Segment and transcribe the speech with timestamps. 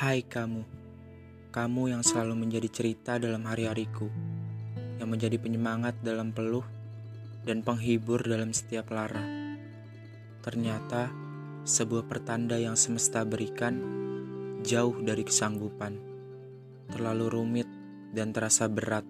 [0.00, 0.64] Hai kamu,
[1.52, 4.08] kamu yang selalu menjadi cerita dalam hari-hariku,
[4.96, 6.64] yang menjadi penyemangat dalam peluh
[7.44, 9.20] dan penghibur dalam setiap lara.
[10.40, 11.12] Ternyata,
[11.68, 13.76] sebuah pertanda yang semesta berikan
[14.64, 16.00] jauh dari kesanggupan,
[16.88, 17.68] terlalu rumit
[18.16, 19.04] dan terasa berat.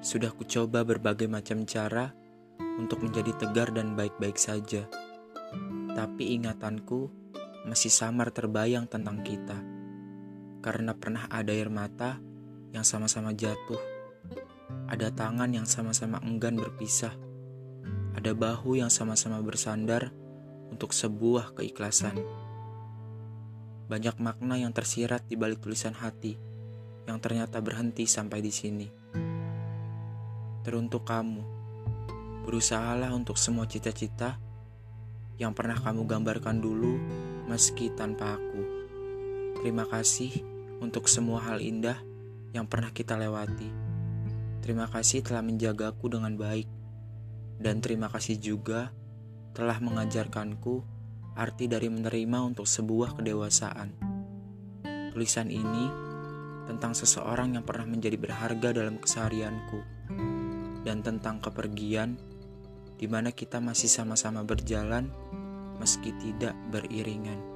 [0.00, 2.08] Sudah kucoba berbagai macam cara
[2.80, 4.88] untuk menjadi tegar dan baik-baik saja,
[5.92, 7.20] tapi ingatanku
[7.62, 9.58] masih samar terbayang tentang kita.
[10.62, 12.18] Karena pernah ada air mata
[12.74, 13.78] yang sama-sama jatuh.
[14.90, 17.14] Ada tangan yang sama-sama enggan berpisah.
[18.14, 20.10] Ada bahu yang sama-sama bersandar
[20.70, 22.16] untuk sebuah keikhlasan.
[23.90, 26.38] Banyak makna yang tersirat di balik tulisan hati
[27.04, 28.88] yang ternyata berhenti sampai di sini.
[30.62, 31.42] Teruntuk kamu,
[32.46, 34.38] berusahalah untuk semua cita-cita
[35.36, 36.94] yang pernah kamu gambarkan dulu
[37.52, 38.64] meski tanpa aku.
[39.60, 40.40] Terima kasih
[40.80, 42.00] untuk semua hal indah
[42.56, 43.68] yang pernah kita lewati.
[44.64, 46.64] Terima kasih telah menjagaku dengan baik.
[47.60, 48.88] Dan terima kasih juga
[49.52, 50.80] telah mengajarkanku
[51.36, 54.00] arti dari menerima untuk sebuah kedewasaan.
[55.12, 55.92] Tulisan ini
[56.64, 59.80] tentang seseorang yang pernah menjadi berharga dalam keseharianku
[60.88, 62.16] dan tentang kepergian
[62.96, 65.12] di mana kita masih sama-sama berjalan
[65.78, 67.51] meski tidak beriringan.